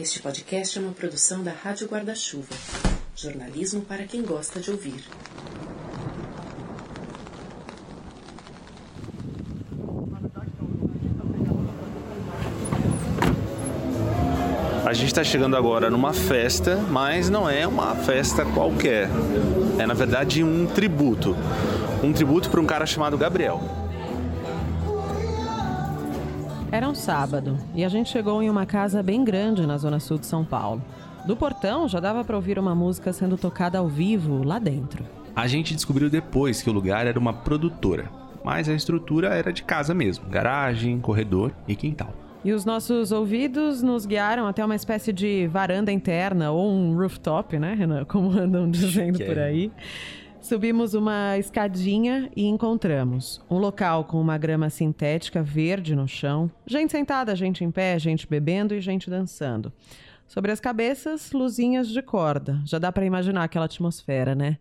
[0.00, 2.54] Este podcast é uma produção da Rádio Guarda-Chuva.
[3.14, 5.04] Jornalismo para quem gosta de ouvir.
[14.86, 19.06] A gente está chegando agora numa festa, mas não é uma festa qualquer.
[19.78, 21.36] É na verdade um tributo.
[22.02, 23.79] Um tributo para um cara chamado Gabriel.
[26.72, 30.18] Era um sábado e a gente chegou em uma casa bem grande na zona sul
[30.18, 30.80] de São Paulo.
[31.26, 35.04] Do portão já dava para ouvir uma música sendo tocada ao vivo lá dentro.
[35.34, 38.08] A gente descobriu depois que o lugar era uma produtora,
[38.44, 42.14] mas a estrutura era de casa mesmo: garagem, corredor e quintal.
[42.44, 47.58] E os nossos ouvidos nos guiaram até uma espécie de varanda interna ou um rooftop,
[47.58, 48.04] né, Renan?
[48.06, 49.72] Como andam dizendo por aí.
[50.40, 56.90] Subimos uma escadinha e encontramos um local com uma grama sintética verde no chão, gente
[56.90, 59.70] sentada, gente em pé, gente bebendo e gente dançando.
[60.26, 62.60] Sobre as cabeças, luzinhas de corda.
[62.64, 64.58] Já dá para imaginar aquela atmosfera, né?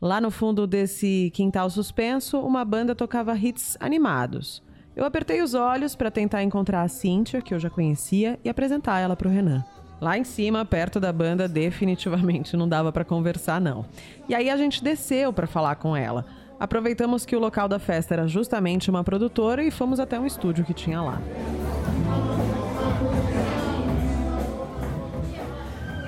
[0.00, 4.62] Lá no fundo desse quintal suspenso, uma banda tocava hits animados.
[4.96, 8.98] Eu apertei os olhos para tentar encontrar a Cíntia, que eu já conhecia, e apresentar
[8.98, 9.64] ela para o Renan.
[10.02, 13.84] Lá em cima, perto da banda, definitivamente não dava para conversar não.
[14.28, 16.26] E aí a gente desceu para falar com ela.
[16.58, 20.64] Aproveitamos que o local da festa era justamente uma produtora e fomos até um estúdio
[20.64, 21.22] que tinha lá.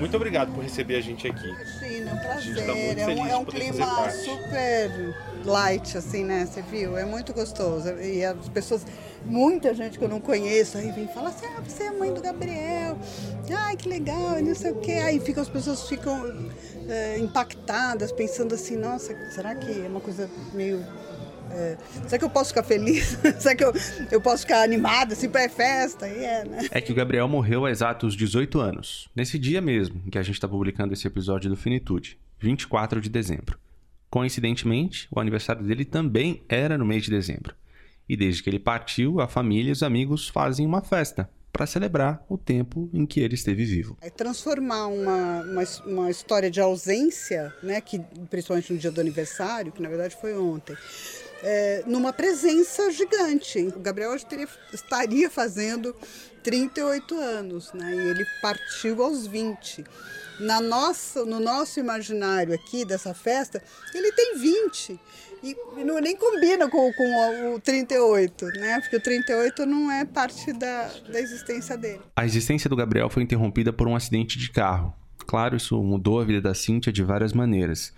[0.04, 1.48] Muito obrigado por receber a gente aqui.
[1.48, 2.66] Imagina, é um prazer.
[2.66, 5.14] tá muito é um, feliz é um poder clima super
[5.46, 6.44] light, assim, né?
[6.44, 6.98] Você viu?
[6.98, 7.88] É muito gostoso.
[7.98, 8.86] E as pessoas,
[9.24, 12.20] muita gente que eu não conheço, aí vem falar assim: ah, você é mãe do
[12.20, 12.98] Gabriel.
[13.50, 14.92] Ai, que legal, e não sei o quê.
[14.92, 16.50] Aí ficam, as pessoas ficam
[16.86, 20.84] eh, impactadas, pensando assim: nossa, será que é uma coisa meio.
[21.50, 23.18] Eh, será que eu posso ficar feliz?
[23.38, 23.72] será que eu,
[24.10, 26.08] eu posso ficar animada assim pra festa?
[26.08, 26.68] E é, né?
[26.70, 30.22] É que o Gabriel morreu há exatos 18 anos, nesse dia mesmo em que a
[30.22, 33.58] gente está publicando esse episódio do Finitude, 24 de dezembro.
[34.10, 37.54] Coincidentemente, o aniversário dele também era no mês de dezembro.
[38.08, 42.24] E desde que ele partiu, a família e os amigos fazem uma festa para celebrar
[42.28, 43.96] o tempo em que ele esteve vivo.
[44.00, 49.70] É transformar uma, uma, uma história de ausência, né, que, principalmente no dia do aniversário,
[49.70, 50.76] que na verdade foi ontem,
[51.42, 53.58] é, numa presença gigante.
[53.74, 55.94] O Gabriel hoje teria, estaria fazendo
[56.42, 59.84] 38 anos, né, e ele partiu aos 20.
[60.40, 63.62] Na nossa, no nosso imaginário aqui dessa festa,
[63.94, 65.00] ele tem 20.
[65.44, 68.80] E não, nem combina com, com o, o 38, né?
[68.80, 72.00] Porque o 38 não é parte da, da existência dele.
[72.16, 74.94] A existência do Gabriel foi interrompida por um acidente de carro.
[75.26, 77.92] Claro, isso mudou a vida da Cíntia de várias maneiras.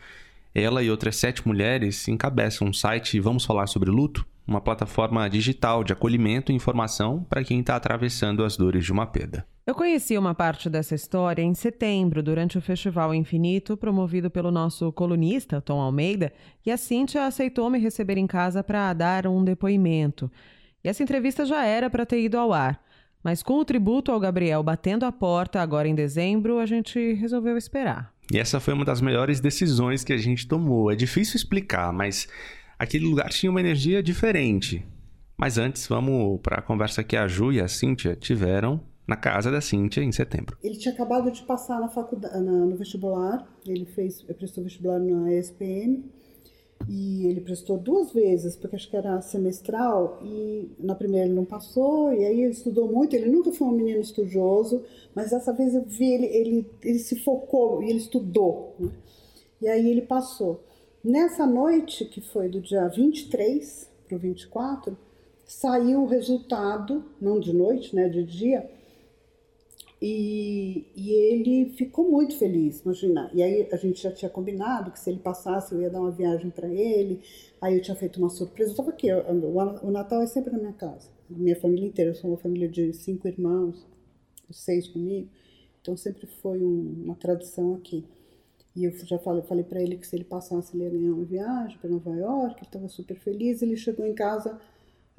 [0.59, 5.85] Ela e outras sete mulheres encabeçam um site Vamos Falar Sobre Luto, uma plataforma digital
[5.85, 9.47] de acolhimento e informação para quem está atravessando as dores de uma perda.
[9.67, 14.91] Eu conheci uma parte dessa história em setembro, durante o Festival Infinito, promovido pelo nosso
[14.93, 16.33] colunista, Tom Almeida,
[16.65, 20.33] e a Cíntia aceitou me receber em casa para dar um depoimento.
[20.83, 22.83] E essa entrevista já era para ter ido ao ar.
[23.23, 27.59] Mas com o tributo ao Gabriel batendo a porta agora em dezembro, a gente resolveu
[27.59, 28.16] esperar.
[28.33, 30.91] E essa foi uma das melhores decisões que a gente tomou.
[30.91, 32.27] É difícil explicar, mas
[32.79, 34.85] aquele lugar tinha uma energia diferente.
[35.39, 39.51] Mas antes, vamos para a conversa que a Ju e a Cíntia tiveram na casa
[39.51, 40.57] da Cíntia em setembro.
[40.63, 43.47] Ele tinha acabado de passar na faculdade, na- no vestibular.
[43.67, 46.05] Ele fez, prestou vestibular na ESPM
[46.89, 51.45] e ele prestou duas vezes, porque acho que era semestral e na primeira ele não
[51.45, 53.15] passou e aí ele estudou muito.
[53.15, 57.19] Ele nunca foi um menino estudioso, mas dessa vez eu vi ele, ele, ele se
[57.21, 58.75] focou e ele estudou.
[58.79, 58.91] né?
[59.61, 60.63] E aí ele passou.
[61.03, 64.97] Nessa noite, que foi do dia 23 para o 24,
[65.45, 68.69] saiu o resultado, não de noite, né, de dia,
[70.01, 73.31] e, e ele ficou muito feliz, imagina.
[73.33, 76.11] E aí a gente já tinha combinado que se ele passasse eu ia dar uma
[76.11, 77.21] viagem para ele.
[77.61, 78.71] Aí eu tinha feito uma surpresa.
[78.71, 82.11] Eu estava aqui, eu- o, o Natal é sempre na minha casa, minha família inteira.
[82.11, 83.87] Eu sou uma família de cinco irmãos,
[84.51, 85.29] seis comigo.
[85.81, 88.05] Então sempre foi um- uma tradição aqui.
[88.75, 91.25] E eu já falei, falei para ele que se ele passasse ele ia ganhar uma
[91.25, 92.57] viagem para Nova York.
[92.59, 93.63] Ele estava super feliz.
[93.63, 94.61] Ele chegou em casa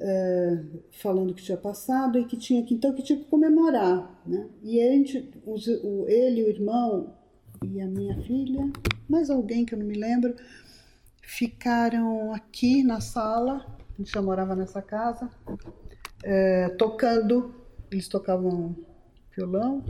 [0.00, 0.62] é,
[0.92, 4.48] falando que tinha passado e que tinha que então que tinha que comemorar, né?
[4.62, 7.14] E gente, os, o, ele, o irmão
[7.64, 8.70] e a minha filha,
[9.08, 10.34] mais alguém que eu não me lembro,
[11.20, 13.66] ficaram aqui na sala.
[13.94, 15.28] A gente já morava nessa casa,
[16.22, 17.54] é, tocando.
[17.90, 18.76] Eles tocavam
[19.34, 19.82] violão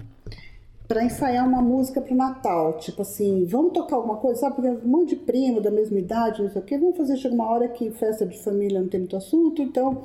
[0.89, 4.57] para ensaiar uma música para o Natal, tipo assim, vamos tocar alguma coisa, sabe?
[4.57, 7.35] Porque um monte de primo da mesma idade, não sei o quê, vamos fazer, chega
[7.35, 10.05] uma hora que festa de família não tem muito assunto, então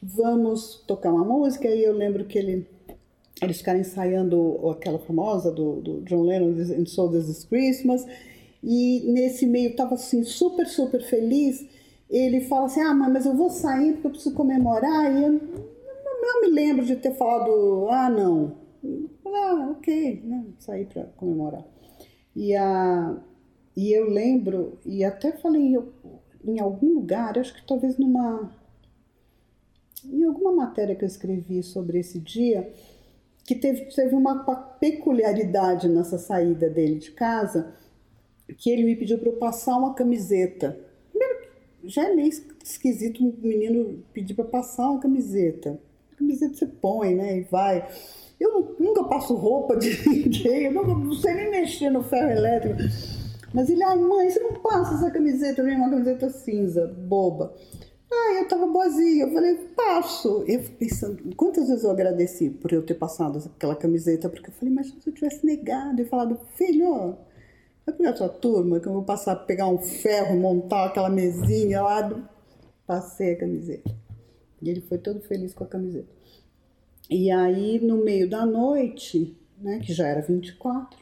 [0.00, 1.68] vamos tocar uma música.
[1.68, 2.68] E eu lembro que ele
[3.42, 8.06] eles ficaram ensaiando aquela famosa do, do John Lennon, And So This Is Christmas,
[8.62, 11.66] e nesse meio estava assim super, super feliz.
[12.08, 15.12] Ele fala assim: Ah, mas eu vou sair porque eu preciso comemorar.
[15.12, 15.32] E eu
[16.22, 18.52] não me lembro de ter falado: Ah, não.
[19.32, 20.46] Ah, ok, né?
[20.58, 21.64] sair para comemorar.
[22.34, 23.16] E, a,
[23.76, 25.78] e eu lembro, e até falei em,
[26.44, 28.50] em algum lugar, acho que talvez numa.
[30.04, 32.72] Em alguma matéria que eu escrevi sobre esse dia,
[33.44, 34.44] que teve, teve uma
[34.80, 37.72] peculiaridade nessa saída dele de casa,
[38.58, 40.78] que ele me pediu para eu passar uma camiseta.
[41.10, 41.48] Primeiro,
[41.84, 42.30] já é meio
[42.62, 45.78] esquisito um menino pedir para passar uma camiseta.
[46.12, 47.88] A camiseta você põe, né, e vai.
[48.42, 52.76] Eu nunca passo roupa de ninguém, eu nunca, não sei nem mexer no ferro elétrico.
[53.54, 57.54] Mas ele, ai mãe, você não passa essa camiseta, vem uma camiseta cinza, boba.
[58.10, 59.24] Ah, eu tava boazinha.
[59.24, 60.44] Eu falei, passo.
[60.46, 64.74] Eu pensando, quantas vezes eu agradeci por eu ter passado aquela camiseta, porque eu falei,
[64.74, 67.16] mas se eu tivesse negado e falado, filho,
[67.86, 71.82] vai pegar a sua turma, que eu vou passar, pegar um ferro, montar aquela mesinha
[71.82, 72.28] lá.
[72.86, 73.94] Passei a camiseta.
[74.60, 76.21] E ele foi todo feliz com a camiseta.
[77.12, 80.98] E aí, no meio da noite, né, que já era 24,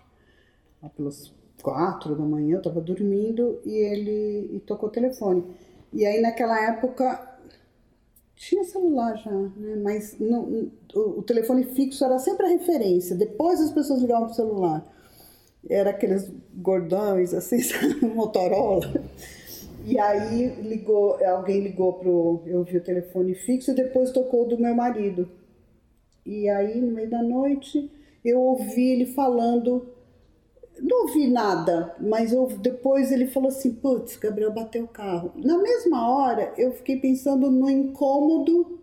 [0.83, 5.45] lá pelas quatro da manhã, eu tava dormindo, e ele e tocou o telefone.
[5.93, 7.39] E aí naquela época
[8.35, 9.77] tinha celular já, né?
[9.83, 13.15] mas não, o, o, telefone fixo era sempre a referência.
[13.15, 14.97] Depois as pessoas ligavam para o celular.
[15.69, 17.59] Era aqueles gordões, assim,
[18.15, 19.05] Motorola.
[19.85, 22.43] E aí ligou, alguém ligou pro.
[22.47, 25.29] Eu vi o telefone fixo e depois tocou do meu marido.
[26.25, 27.91] E aí, no meio da noite,
[28.25, 29.87] eu ouvi ele falando
[30.83, 35.33] não ouvi nada, mas eu, depois ele falou assim: putz, Gabriel bateu o carro.
[35.37, 38.79] Na mesma hora, eu fiquei pensando no incômodo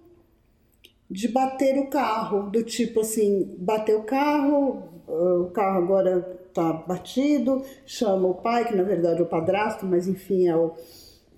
[1.09, 6.21] de bater o carro, do tipo assim: bateu o carro, o carro agora
[6.53, 10.75] tá batido, chama o pai, que na verdade é o padrasto, mas enfim, é o,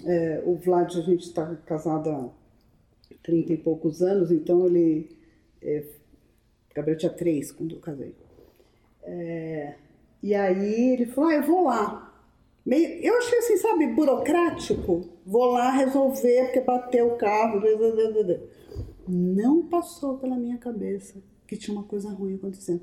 [0.05, 2.29] é, o Vlad, a gente está casado há
[3.23, 5.17] 30 e poucos anos, então ele.
[5.61, 5.83] É,
[6.73, 8.15] Gabriel tinha três quando eu casei.
[9.03, 9.75] É,
[10.21, 12.05] e aí ele falou: ah, eu vou lá.
[12.65, 15.09] Meio, eu achei assim, sabe, burocrático.
[15.25, 17.61] Vou lá resolver porque bateu o carro.
[19.07, 22.81] Não passou pela minha cabeça que tinha uma coisa ruim acontecendo.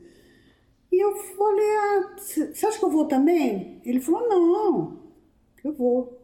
[0.91, 3.81] E eu falei: ah, você acha que eu vou também?
[3.85, 5.03] Ele falou: não,
[5.63, 6.21] eu vou.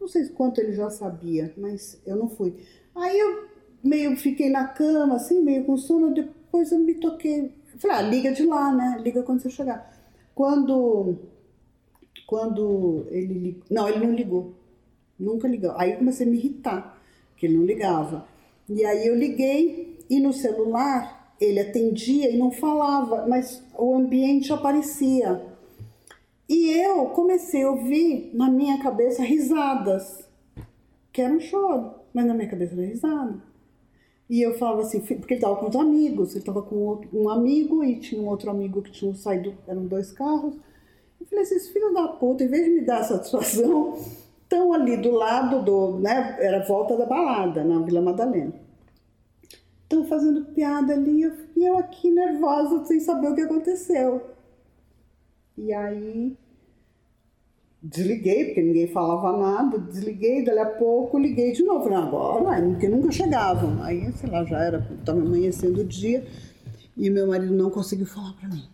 [0.00, 2.56] Não sei quanto ele já sabia, mas eu não fui.
[2.94, 3.51] Aí eu
[3.82, 7.52] meio fiquei na cama, assim, meio com sono, depois eu me toquei.
[7.78, 9.00] Falei, ah, liga de lá, né?
[9.02, 9.92] Liga quando você chegar.
[10.34, 11.16] Quando,
[12.26, 14.54] quando ele ligou, não, ele não ligou,
[15.18, 15.72] nunca ligou.
[15.76, 16.98] Aí eu comecei a me irritar,
[17.36, 18.26] que ele não ligava.
[18.68, 24.52] E aí eu liguei e no celular ele atendia e não falava, mas o ambiente
[24.52, 25.42] aparecia.
[26.48, 30.28] E eu comecei a ouvir na minha cabeça risadas,
[31.12, 33.51] que era um choro, mas na minha cabeça era risada.
[34.28, 37.84] E eu falava assim, porque ele estava com os amigos, ele estava com um amigo
[37.84, 40.56] e tinha um outro amigo que tinha saído, eram dois carros.
[41.20, 43.98] Eu falei, esses filhos da puta, em vez de me dar satisfação,
[44.42, 48.54] estão ali do lado do, né, era volta da balada, na Vila Madalena.
[49.82, 51.24] Estão fazendo piada ali
[51.56, 54.22] e eu aqui nervosa, sem saber o que aconteceu.
[55.56, 56.36] E aí
[57.82, 61.82] Desliguei, porque ninguém falava nada, desliguei, dali a pouco liguei de novo.
[61.82, 63.82] Falei, agora, porque nunca chegavam.
[63.82, 66.24] Aí, sei lá, já era, estava amanhecendo o dia
[66.96, 68.64] e meu marido não conseguiu falar para mim.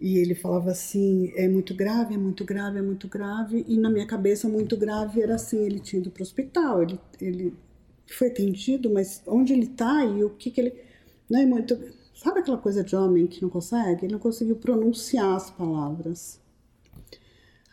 [0.00, 3.64] E ele falava assim: é muito grave, é muito grave, é muito grave.
[3.68, 7.00] E na minha cabeça, muito grave era assim: ele tinha ido para o hospital, ele,
[7.20, 7.54] ele
[8.06, 10.74] foi atendido, mas onde ele está e o que, que ele.
[11.28, 11.78] Não é muito.
[12.14, 14.06] Sabe aquela coisa de homem que não consegue?
[14.06, 16.37] Ele não conseguiu pronunciar as palavras.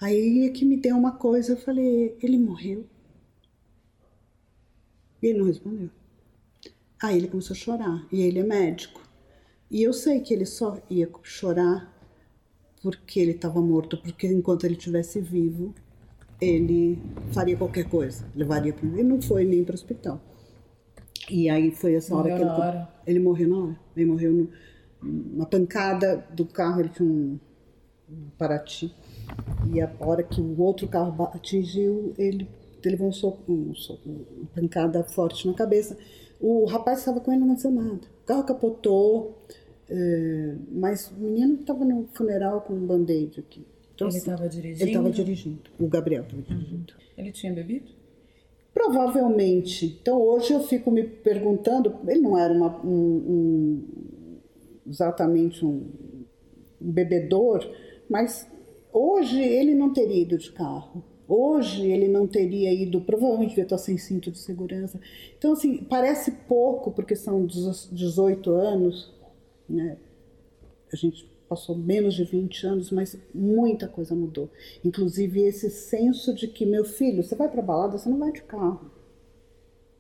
[0.02, 2.86] Aí é que me deu uma coisa, eu falei, ele morreu?
[5.22, 5.90] E ele não respondeu.
[7.02, 9.02] Aí ele começou a chorar, e ele é médico.
[9.70, 11.94] E eu sei que ele só ia chorar
[12.82, 15.74] porque ele estava morto, porque enquanto ele estivesse vivo,
[16.40, 20.22] ele faria qualquer coisa, levaria para ele não foi nem para o hospital.
[21.30, 22.94] E aí foi essa hora morreu que ele, hora.
[23.08, 23.80] ele morreu na hora.
[23.96, 24.50] Ele morreu no,
[25.02, 27.40] uma pancada do carro, ele tinha um,
[28.10, 28.94] um Paraty
[29.72, 32.48] e a hora que o outro carro atingiu, ele,
[32.84, 35.98] levou um soco, um soco, uma pancada forte na cabeça.
[36.40, 38.02] O rapaz estava com ele, nada.
[38.24, 39.42] O carro capotou,
[39.90, 43.66] é, mas o menino estava no funeral com um band-aid aqui.
[43.96, 44.84] Então, ele estava dirigindo?
[44.84, 45.62] Ele estava dirigindo.
[45.80, 46.94] O Gabriel estava dirigindo.
[47.18, 47.92] Ele tinha bebido?
[48.74, 49.98] Provavelmente.
[50.02, 53.84] Então hoje eu fico me perguntando, ele não era uma, um, um,
[54.86, 55.90] exatamente um,
[56.82, 57.66] um bebedor,
[58.10, 58.46] mas
[58.96, 61.04] hoje ele não teria ido de carro.
[61.28, 65.00] Hoje ele não teria ido, provavelmente devia estar sem cinto de segurança.
[65.38, 69.12] Então, assim, parece pouco, porque são 18 anos,
[69.68, 69.98] né?
[70.94, 74.50] A gente passou menos de 20 anos, mas muita coisa mudou.
[74.84, 78.44] Inclusive esse senso de que, meu filho, você vai para balada, você não vai de
[78.44, 78.92] carro.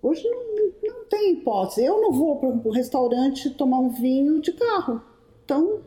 [0.01, 0.43] Hoje não,
[0.83, 1.83] não tem hipótese.
[1.83, 5.01] Eu não vou para um restaurante tomar um vinho de carro.
[5.43, 5.81] Então,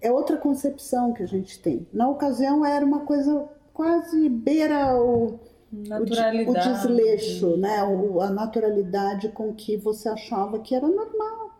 [0.00, 1.86] é outra concepção que a gente tem.
[1.92, 5.38] Na ocasião era uma coisa quase beira o,
[5.72, 7.82] o, o desleixo, né?
[7.84, 11.50] O, a naturalidade com que você achava que era normal.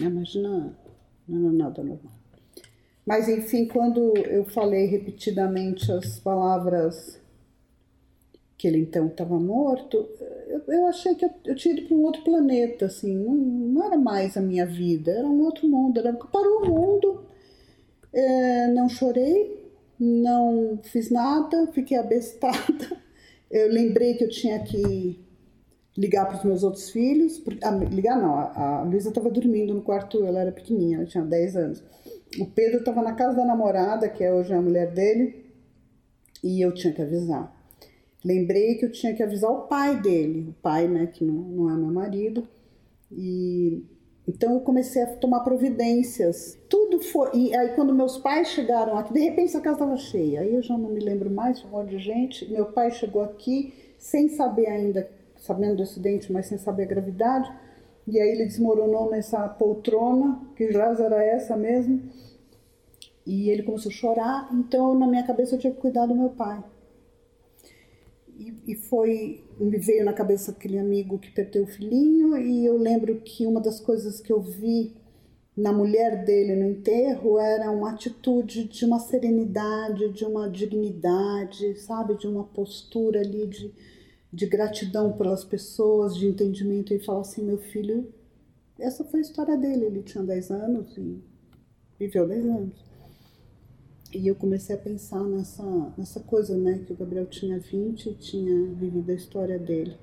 [0.00, 0.76] Imagina
[1.28, 2.12] não era nada normal.
[3.06, 7.19] Mas, enfim, quando eu falei repetidamente as palavras
[8.60, 10.06] que ele então estava morto,
[10.46, 13.86] eu, eu, achei que eu, eu tinha ido para um outro planeta, assim, não, não,
[13.86, 17.24] era mais a minha vida, era um outro mundo, era, parou o mundo,
[18.12, 19.66] é, não chorei,
[19.98, 22.98] não fiz nada, fiquei abestada,
[23.50, 25.18] eu lembrei que eu tinha que
[25.96, 27.42] ligar para os meus outros filhos.
[27.62, 31.24] Ah, ligar não, a, a Luísa estava dormindo no quarto, ela era pequenininha, ela tinha
[31.24, 31.82] 10 anos.
[32.38, 35.46] O Pedro estava na casa da namorada, que é hoje a mulher dele,
[36.44, 37.58] e eu tinha que avisar.
[38.24, 41.70] Lembrei que eu tinha que avisar o pai dele, o pai, né, que não, não
[41.70, 42.46] é meu marido,
[43.10, 43.82] e
[44.28, 46.56] então eu comecei a tomar providências.
[46.68, 47.30] Tudo foi.
[47.34, 50.42] E aí, quando meus pais chegaram aqui, de repente a casa estava cheia.
[50.42, 52.48] Aí eu já não me lembro mais, um monte de gente.
[52.48, 57.50] Meu pai chegou aqui sem saber ainda sabendo do acidente, mas sem saber a gravidade.
[58.06, 62.00] E aí ele desmoronou nessa poltrona, que já era essa mesmo.
[63.26, 66.30] E ele começou a chorar, então na minha cabeça eu tinha que cuidar do meu
[66.30, 66.62] pai.
[68.40, 72.76] E, e foi, me veio na cabeça aquele amigo que perdeu o filhinho, e eu
[72.76, 74.96] lembro que uma das coisas que eu vi
[75.56, 82.14] na mulher dele no enterro era uma atitude de uma serenidade, de uma dignidade, sabe,
[82.14, 83.72] de uma postura ali de
[84.32, 88.12] de gratidão pelas pessoas, de entendimento, e fala assim: meu filho,
[88.78, 89.86] essa foi a história dele.
[89.86, 91.20] Ele tinha 10 anos e
[91.98, 92.89] viveu 10 anos.
[94.12, 95.62] E eu comecei a pensar nessa,
[95.96, 96.80] nessa coisa, né?
[96.84, 99.96] Que o Gabriel tinha 20 e tinha vivido a história dele.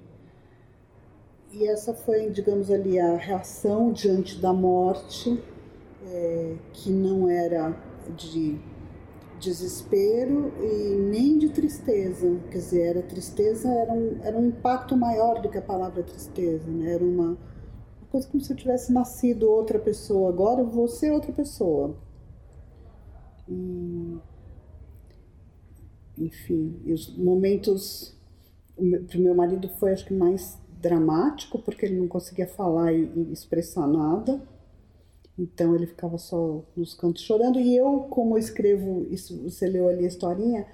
[1.51, 5.41] E essa foi, digamos ali, a reação diante da morte,
[6.05, 7.75] é, que não era
[8.15, 8.57] de
[9.41, 12.39] desespero e nem de tristeza.
[12.49, 16.65] Quer dizer, era tristeza, era um, era um impacto maior do que a palavra tristeza,
[16.69, 16.93] né?
[16.93, 17.37] Era uma, uma
[18.09, 20.29] coisa como se eu tivesse nascido outra pessoa.
[20.29, 22.06] Agora eu vou ser outra pessoa.
[26.17, 28.15] Enfim, os momentos
[29.07, 33.11] para o meu marido foi acho que mais dramático porque ele não conseguia falar e,
[33.15, 34.41] e expressar nada
[35.37, 37.59] então ele ficava só nos cantos chorando.
[37.59, 40.65] E eu, como escrevo, isso você leu ali a historinha,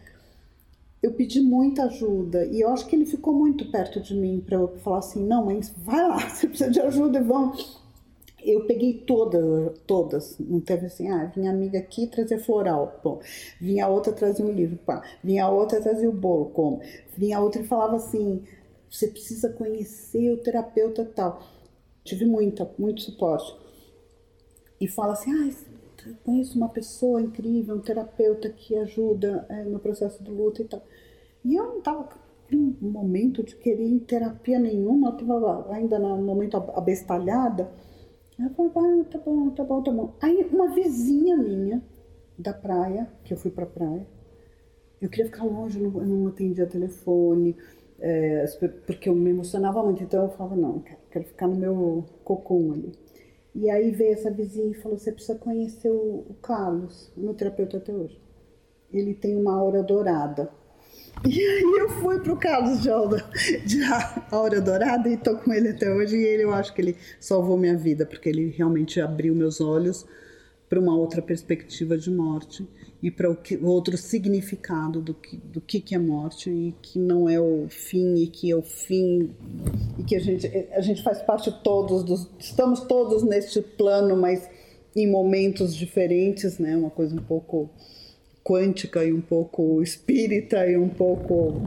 [1.01, 2.45] eu pedi muita ajuda.
[2.45, 5.45] E eu acho que ele ficou muito perto de mim para eu falar assim: não,
[5.45, 7.82] mas vai lá, você precisa de ajuda e vamos.
[8.45, 10.37] Eu peguei todas, todas.
[10.39, 13.19] Não teve assim, ah, vinha amiga aqui trazer floral, bom.
[13.59, 15.03] Vinha outra trazer um livro, pá.
[15.23, 16.81] Vinha outra trazer o bolo, como.
[17.17, 18.43] Vinha outra e falava assim:
[18.89, 21.41] você precisa conhecer o terapeuta tal.
[22.03, 23.63] Tive muita, muito suporte
[24.83, 30.21] e fala assim, ah, conheço uma pessoa incrível, um terapeuta que ajuda é, no processo
[30.21, 30.83] do luto e tal.
[31.45, 32.09] E eu não estava
[32.51, 37.71] em um momento de querer terapia nenhuma, eu estava ainda no momento abestalhada.
[38.39, 40.13] Eu falei, ah, tá bom, tá bom, tá bom.
[40.21, 41.83] Aí uma vizinha minha
[42.37, 44.07] da praia, que eu fui pra praia,
[45.01, 47.55] eu queria ficar longe, eu não, não atendia telefone,
[47.99, 48.45] é,
[48.85, 52.73] porque eu me emocionava muito, então eu falava, não, quero, quero ficar no meu cocum
[52.73, 52.91] ali.
[53.55, 57.77] E aí veio essa vizinha e falou: você precisa conhecer o, o Carlos, meu terapeuta
[57.77, 58.19] até hoje.
[58.91, 60.49] Ele tem uma aura dourada.
[61.25, 63.23] E aí eu fui pro Carlos de aura,
[63.65, 63.79] de
[64.29, 66.17] aura dourada e tô com ele até hoje.
[66.17, 70.05] E ele, eu acho que ele salvou minha vida, porque ele realmente abriu meus olhos
[70.73, 72.67] para uma outra perspectiva de morte
[73.01, 77.29] e para o outro significado do que, do que, que é morte e que não
[77.29, 79.35] é o fim e que é o fim
[79.99, 84.49] e que a gente, a gente faz parte todos dos, estamos todos neste plano, mas
[84.95, 86.75] em momentos diferentes, né?
[86.75, 87.69] Uma coisa um pouco
[88.43, 91.61] quântica e um pouco espírita e um pouco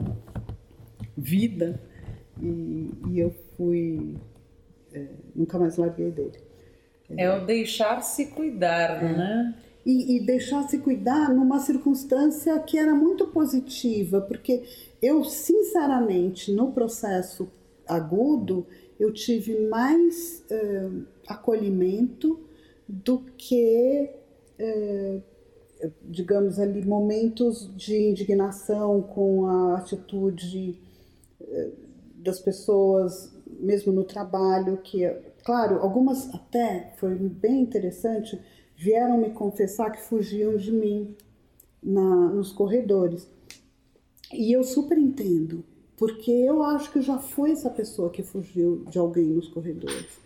[1.17, 1.81] vida
[2.41, 4.15] e, e eu fui
[4.93, 6.39] é, nunca mais larguei dele.
[7.17, 9.17] É o deixar-se cuidar, é.
[9.17, 9.55] né?
[9.87, 14.65] e, e deixar se cuidar numa circunstância que era muito positiva, porque
[15.01, 17.49] eu, sinceramente, no processo
[17.87, 18.67] agudo,
[18.99, 22.41] eu tive mais uh, acolhimento
[22.89, 24.11] do que,
[24.59, 25.23] uh,
[26.03, 30.79] digamos ali, momentos de indignação com a atitude
[31.41, 31.73] uh,
[32.17, 35.09] das pessoas, mesmo no trabalho, que,
[35.45, 38.41] claro, algumas até, foi bem interessante,
[38.77, 41.17] vieram me confessar que fugiam de mim
[41.83, 43.29] na, nos corredores.
[44.33, 45.65] E eu super entendo,
[45.97, 50.19] porque eu acho que já fui essa pessoa que fugiu de alguém nos corredores,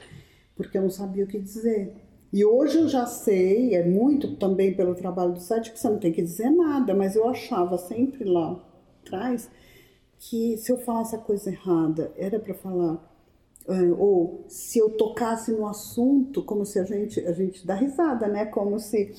[0.57, 1.95] porque eu não sabia o que dizer.
[2.33, 5.99] E hoje eu já sei, é muito também pelo trabalho do site, que você não
[5.99, 8.61] tem que dizer nada, mas eu achava sempre lá
[9.05, 9.51] atrás
[10.19, 12.99] que se eu falasse a coisa errada, era para falar.
[13.69, 18.29] Eh, ou se eu tocasse no assunto, como se a gente, a gente dá risada,
[18.29, 18.45] né?
[18.47, 19.13] Como se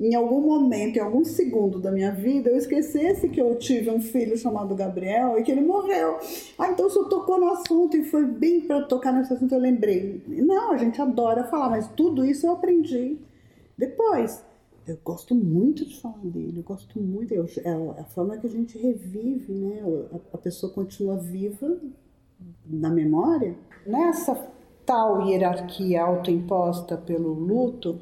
[0.00, 4.00] em algum momento, em algum segundo da minha vida, eu esquecesse que eu tive um
[4.00, 6.18] filho chamado Gabriel e que ele morreu.
[6.56, 10.22] Ah, então você tocou no assunto e foi bem para tocar nesse assunto, eu lembrei.
[10.28, 13.18] Não, a gente adora falar, mas tudo isso eu aprendi
[13.76, 14.44] depois.
[14.86, 18.50] Eu gosto muito de falar dele, eu gosto muito, eu, é a forma que a
[18.50, 19.82] gente revive, né?
[20.12, 21.76] A, a pessoa continua viva
[22.64, 23.54] na memória.
[23.84, 24.34] Nessa
[24.86, 27.98] tal hierarquia autoimposta pelo luto,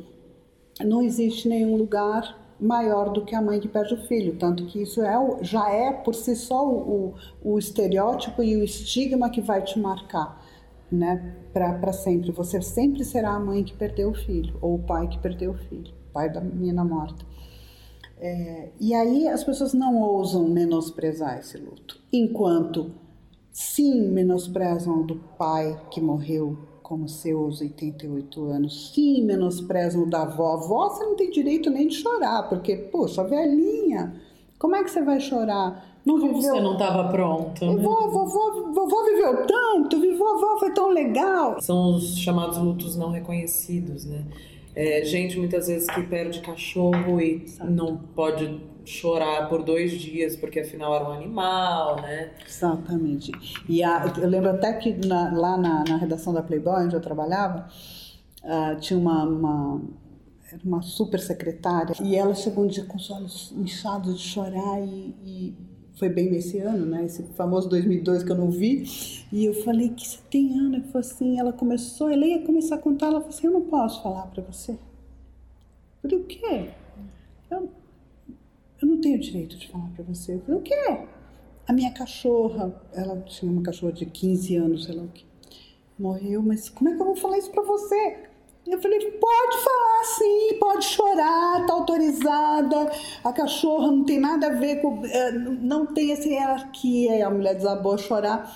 [0.84, 4.82] não existe nenhum lugar maior do que a mãe que perde o filho, tanto que
[4.82, 9.62] isso é, já é por si só o, o estereótipo e o estigma que vai
[9.62, 10.42] te marcar,
[10.90, 12.32] né, para sempre.
[12.32, 15.58] Você sempre será a mãe que perdeu o filho ou o pai que perdeu o
[15.58, 17.24] filho, pai da menina morta.
[18.18, 22.90] É, e aí as pessoas não ousam menosprezar esse luto, enquanto
[23.52, 26.56] sim menosprezam do pai que morreu
[26.86, 30.52] como seus 88 anos, sim, menosprezam o da avó.
[30.52, 34.14] Avó, você não tem direito nem de chorar, porque, poxa, velhinha,
[34.56, 35.98] como é que você vai chorar?
[36.06, 36.54] Não como viveu...
[36.54, 37.66] você não estava pronto?
[37.66, 37.74] Né?
[37.74, 41.60] Vovó, vovó, vovó viveu tanto, vovó foi tão legal.
[41.60, 44.24] São os chamados lutos não reconhecidos, né?
[44.76, 50.60] É, gente muitas vezes que perde cachorro e não pode chorar por dois dias porque
[50.60, 52.30] afinal era um animal, né?
[52.46, 53.32] Exatamente.
[53.68, 57.00] E a, eu lembro até que na, lá na, na, redação da Playboy, onde eu
[57.00, 57.68] trabalhava,
[58.44, 59.82] uh, tinha uma, uma,
[60.64, 65.14] uma super secretária e ela chegou um dia com os olhos inchados de chorar e,
[65.24, 65.54] e
[65.96, 67.06] foi bem nesse ano, né?
[67.06, 68.84] Esse famoso 2002 que eu não vi.
[69.32, 70.80] E eu falei, que você tem, Ana?
[70.80, 73.62] Que foi assim, ela começou, ela ia começar a contar, ela falou assim, eu não
[73.62, 74.78] posso falar para você.
[76.04, 76.70] O quê?
[77.50, 77.68] Eu,
[78.80, 80.34] eu não tenho direito de falar para você.
[80.34, 80.98] Eu falei, o quê?
[81.66, 85.24] A minha cachorra, ela tinha uma cachorra de 15 anos, sei lá o que,
[85.98, 88.26] morreu, mas como é que eu vou falar isso para você?
[88.66, 92.90] Eu falei, pode falar sim, pode chorar, tá autorizada.
[93.22, 95.04] A cachorra não tem nada a ver com.
[95.04, 97.16] Eh, não tem essa hierarquia.
[97.16, 98.52] E a mulher desabou a chorar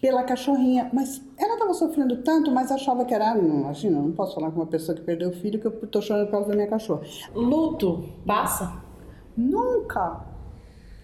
[0.00, 0.90] pela cachorrinha.
[0.92, 3.36] Mas ela estava sofrendo tanto, mas achava que era.
[3.36, 6.02] Não, imagina, não posso falar com uma pessoa que perdeu o filho que eu tô
[6.02, 7.02] chorando por causa da minha cachorra.
[7.32, 8.82] Luto passa?
[9.36, 10.20] Nunca.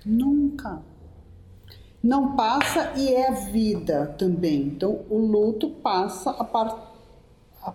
[0.04, 0.82] Nunca.
[2.02, 4.62] Não passa e é vida também.
[4.62, 6.94] Então, o luto passa a, par,
[7.62, 7.74] a,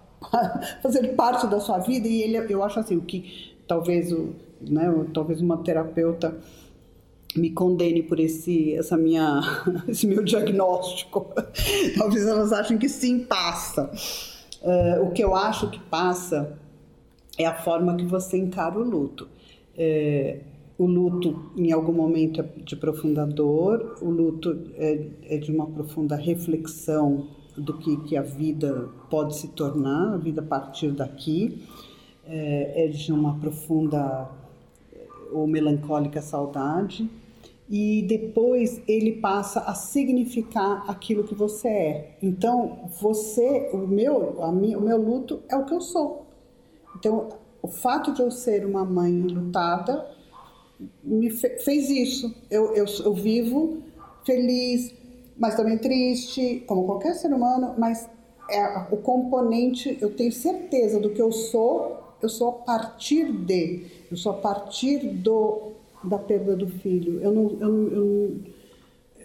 [0.81, 4.89] fazer parte da sua vida e ele, eu acho assim, o que talvez, o, né,
[5.13, 6.35] talvez uma terapeuta
[7.35, 9.41] me condene por esse, essa minha,
[9.87, 11.27] esse meu diagnóstico.
[11.97, 13.91] talvez elas achem que sim, passa.
[14.61, 16.57] Uh, o que eu acho que passa
[17.37, 19.27] é a forma que você encara o luto.
[19.77, 20.39] É,
[20.77, 25.67] o luto, em algum momento, é de profunda dor, o luto é, é de uma
[25.67, 31.63] profunda reflexão do que, que a vida pode se tornar, a vida a partir daqui,
[32.25, 34.29] é, é de uma profunda
[35.31, 37.09] ou melancólica saudade,
[37.69, 42.17] e depois ele passa a significar aquilo que você é.
[42.21, 46.27] Então, você, o meu, a minha, o meu luto é o que eu sou.
[46.95, 47.29] Então,
[47.63, 50.05] o fato de eu ser uma mãe lutada
[51.01, 52.35] me fez isso.
[52.51, 53.81] Eu, eu, eu vivo
[54.25, 54.93] feliz,
[55.37, 58.09] mas também triste, como qualquer ser humano, mas
[58.51, 63.85] é o componente, eu tenho certeza do que eu sou, eu sou a partir de,
[64.11, 65.71] eu sou a partir do
[66.03, 67.21] da perda do filho.
[67.21, 68.35] Eu não, eu, eu,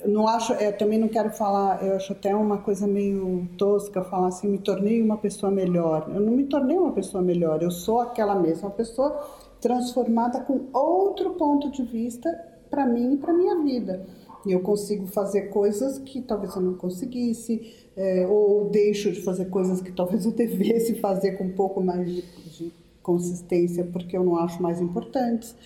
[0.07, 4.29] não acho, eu também não quero falar, eu acho até uma coisa meio tosca falar
[4.29, 6.11] assim, me tornei uma pessoa melhor.
[6.15, 9.21] Eu não me tornei uma pessoa melhor, eu sou aquela mesma pessoa
[9.61, 12.31] transformada com outro ponto de vista
[12.71, 14.07] para mim e para minha vida.
[14.47, 19.47] E eu consigo fazer coisas que talvez eu não conseguisse, é, ou deixo de fazer
[19.47, 24.23] coisas que talvez eu devesse fazer com um pouco mais de, de consistência, porque eu
[24.23, 25.57] não acho mais importantes.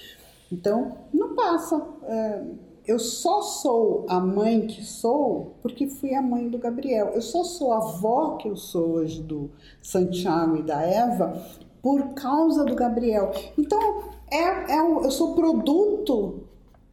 [0.50, 1.82] Então, não passa.
[2.04, 2.42] É,
[2.86, 7.12] eu só sou a mãe que sou porque fui a mãe do Gabriel.
[7.14, 11.40] Eu só sou a avó que eu sou hoje do Santiago e da Eva
[11.80, 13.32] por causa do Gabriel.
[13.58, 16.44] Então, é, é, eu sou produto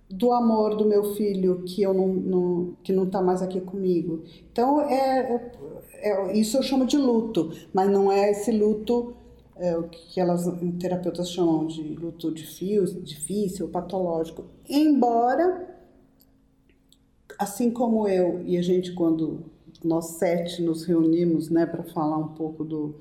[0.10, 4.24] do amor do meu filho que eu não, não que não está mais aqui comigo.
[4.52, 5.52] Então é,
[6.02, 9.14] é, é, isso eu chamo de luto, mas não é esse luto
[9.56, 10.50] é, o que elas
[10.80, 14.46] terapeutas chamam de luto difícil, difícil, patológico.
[14.68, 15.79] Embora
[17.40, 19.46] assim como eu e a gente quando
[19.84, 22.96] nós sete nos reunimos, né, para falar um pouco do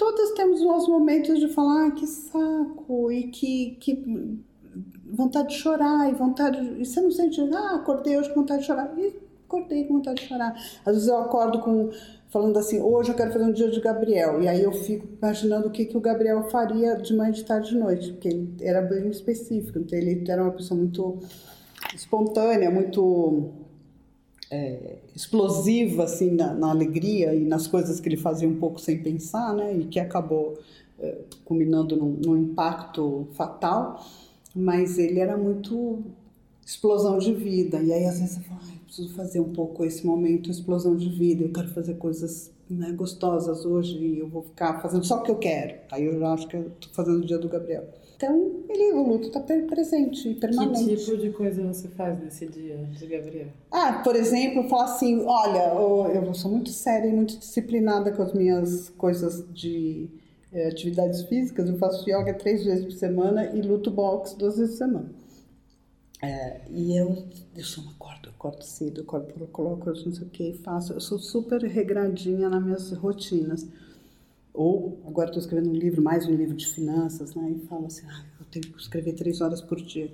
[0.00, 4.40] todas temos os momentos de falar ah, que saco e que, que
[5.12, 6.58] vontade de chorar e vontade.
[6.58, 8.94] De, e você não sente, ah, acordei hoje com vontade de chorar.
[8.96, 10.54] E acordei com vontade de chorar.
[10.86, 11.90] Às vezes eu acordo com
[12.30, 14.40] falando assim, hoje eu quero fazer um dia de Gabriel.
[14.40, 17.70] E aí eu fico imaginando o que, que o Gabriel faria de manhã, de tarde,
[17.70, 19.80] de noite, porque ele era bem específico.
[19.80, 21.18] Então ele era uma pessoa muito
[21.94, 23.50] espontânea, muito
[24.50, 29.02] é, explosiva assim na, na, alegria e nas coisas que ele fazia um pouco sem
[29.02, 29.76] pensar, né?
[29.76, 30.58] E que acabou
[30.98, 34.04] é, culminando num, num impacto fatal
[34.54, 36.02] mas ele era muito
[36.64, 37.80] explosão de vida.
[37.82, 41.08] E aí às vezes eu falo, ai, preciso fazer um pouco esse momento explosão de
[41.08, 41.44] vida.
[41.44, 45.30] Eu quero fazer coisas né, gostosas hoje e eu vou ficar fazendo só o que
[45.30, 45.78] eu quero.
[45.90, 47.88] Aí eu já acho que tô fazendo o dia do Gabriel.
[48.20, 50.84] Então, ele, o luto está presente e permanente.
[50.84, 53.48] Que tipo de coisa você faz nesse dia de Gabriel?
[53.70, 55.72] Ah, por exemplo, falar assim, olha,
[56.14, 60.10] eu sou muito séria e muito disciplinada com as minhas coisas de
[60.52, 64.72] é, atividades físicas, eu faço yoga três vezes por semana e luto boxe duas vezes
[64.72, 65.10] por semana.
[66.22, 67.24] É, e eu,
[67.56, 70.92] eu uma acordo, acordo cedo, acordo, coloco não sei o que, faço.
[70.92, 73.66] Eu sou super regradinha nas minhas rotinas.
[74.60, 77.50] Ou, agora estou escrevendo um livro, mais um livro de finanças, né?
[77.50, 80.12] E falo assim, ah, eu tenho que escrever três horas por dia.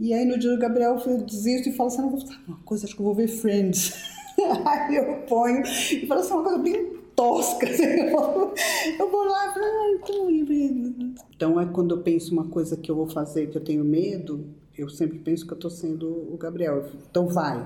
[0.00, 2.56] E aí no dia do Gabriel eu desisto e falo assim, não vou fazer uma
[2.64, 3.94] coisa, acho que eu vou ver Friends.
[4.66, 7.68] aí eu ponho e falo assim, uma coisa bem tosca.
[8.98, 11.16] Eu vou lá e falo, ah, então...
[11.36, 14.44] então é quando eu penso uma coisa que eu vou fazer que eu tenho medo,
[14.76, 16.84] eu sempre penso que eu estou sendo o Gabriel.
[17.08, 17.64] Então vai,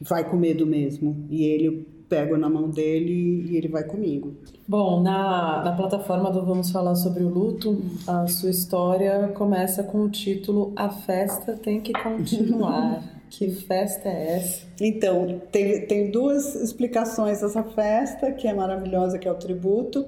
[0.00, 1.26] vai com medo mesmo.
[1.30, 4.34] E ele pego na mão dele e ele vai comigo.
[4.66, 9.98] Bom, na, na plataforma do Vamos Falar sobre o Luto, a sua história começa com
[9.98, 13.02] o título A Festa Tem que Continuar.
[13.36, 14.66] Que festa é essa?
[14.80, 20.06] Então, tem, tem duas explicações dessa festa, que é maravilhosa, que é o tributo.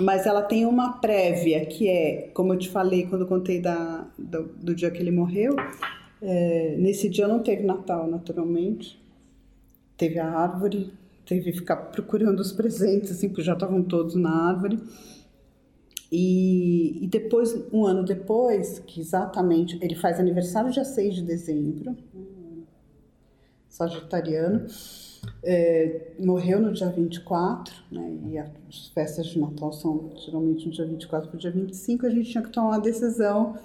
[0.00, 4.08] Mas ela tem uma prévia, que é, como eu te falei quando eu contei da,
[4.18, 5.54] do, do dia que ele morreu,
[6.20, 9.00] é, nesse dia não teve Natal, naturalmente.
[9.96, 10.92] Teve a árvore,
[11.24, 14.78] teve que ficar procurando os presentes, assim, porque já estavam todos na árvore.
[16.10, 21.96] E, e, depois, um ano depois, que exatamente, ele faz aniversário dia 6 de dezembro,
[23.68, 24.66] sagitariano,
[25.42, 30.86] é, morreu no dia 24, né, e as festas de Natal são geralmente no dia
[30.86, 33.56] 24 para o dia 25, a gente tinha que tomar uma decisão,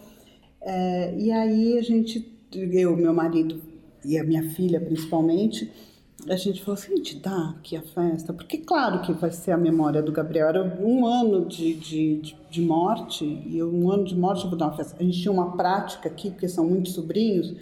[0.61, 3.61] é, e aí a gente, eu, meu marido
[4.03, 5.71] e a minha filha principalmente,
[6.29, 9.57] a gente falou assim, te dá aqui a festa, porque claro que vai ser a
[9.57, 14.43] memória do Gabriel, era um ano de, de, de morte, e um ano de morte
[14.43, 14.95] eu vou dar uma festa.
[14.99, 17.55] A gente tinha uma prática aqui, porque são muitos sobrinhos,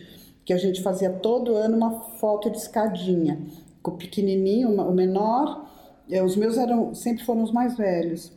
[0.44, 3.40] que a gente fazia todo ano uma foto de escadinha,
[3.82, 5.66] com o pequenininho, o menor,
[6.10, 8.32] é, os meus eram sempre foram os mais velhos,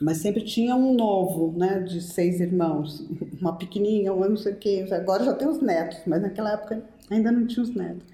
[0.00, 3.04] mas sempre tinha um novo, né, de seis irmãos,
[3.40, 6.84] uma pequenininha, um não sei o quê, agora já tem os netos, mas naquela época
[7.10, 8.13] ainda não tinha os netos.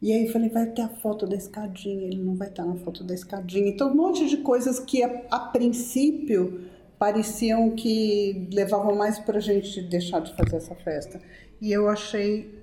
[0.00, 2.76] E aí eu falei, vai ter a foto da escadinha, ele não vai estar na
[2.76, 3.68] foto da escadinha.
[3.68, 9.40] Então, um monte de coisas que a, a princípio pareciam que levavam mais para a
[9.40, 11.20] gente deixar de fazer essa festa.
[11.60, 12.62] E eu achei,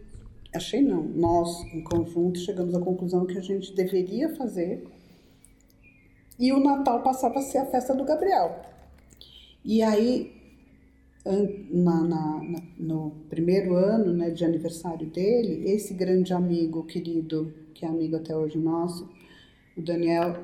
[0.53, 4.87] achei não, nós em conjunto chegamos à conclusão que a gente deveria fazer.
[6.39, 8.61] E o Natal passava a ser a festa do Gabriel.
[9.63, 10.42] E aí
[11.25, 17.85] na, na, na, no primeiro ano né, de aniversário dele, esse grande amigo querido, que
[17.85, 19.09] é amigo até hoje nosso,
[19.77, 20.37] o Daniel,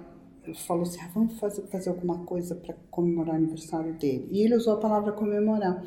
[0.65, 4.27] falou assim: ah, vamos fazer, fazer alguma coisa para comemorar o aniversário dele.
[4.31, 5.83] E ele usou a palavra comemorar.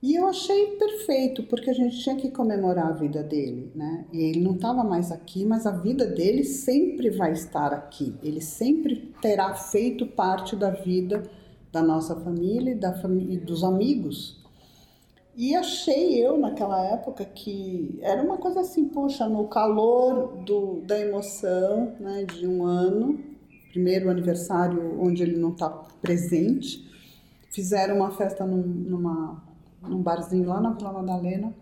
[0.00, 4.04] E eu achei perfeito, porque a gente tinha que comemorar a vida dele, né?
[4.12, 8.14] Ele não estava mais aqui, mas a vida dele sempre vai estar aqui.
[8.22, 11.28] Ele sempre terá feito parte da vida
[11.72, 12.94] da nossa família e, da
[13.28, 14.38] e dos amigos.
[15.36, 20.98] E achei eu, naquela época, que era uma coisa assim, poxa, no calor do, da
[20.98, 23.20] emoção né, de um ano,
[23.70, 25.68] primeiro aniversário onde ele não está
[26.02, 26.90] presente,
[27.50, 29.40] fizeram uma festa num, numa,
[29.80, 31.54] num barzinho lá na Vila Madalena,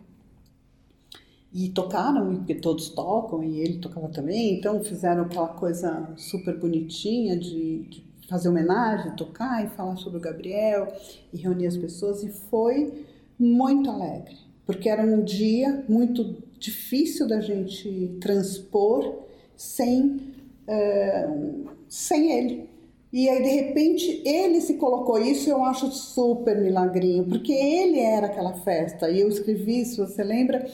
[1.52, 7.38] e tocaram, porque todos tocam, e ele tocava também, então fizeram aquela coisa super bonitinha
[7.38, 10.88] de, de fazer homenagem, tocar e falar sobre o Gabriel
[11.32, 13.06] e reunir as pessoas, e foi
[13.38, 19.22] muito alegre, porque era um dia muito difícil da gente transpor
[19.56, 20.20] sem,
[20.68, 22.68] uh, sem ele.
[23.12, 28.26] E aí, de repente, ele se colocou isso, eu acho super milagrinho, porque ele era
[28.26, 29.08] aquela festa.
[29.08, 30.66] E eu escrevi, se você lembra,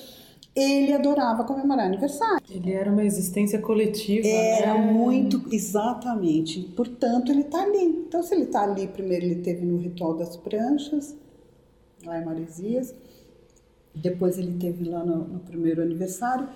[0.54, 2.44] ele adorava comemorar aniversário.
[2.50, 4.26] Ele era uma existência coletiva.
[4.28, 4.92] Era né?
[4.92, 6.60] muito, exatamente.
[6.76, 7.84] Portanto, ele está ali.
[8.06, 11.16] Então, se ele está ali, primeiro ele teve no Ritual das Pranchas,
[12.04, 12.94] lá em Maresias.
[13.94, 16.46] Depois ele teve lá no, no primeiro aniversário.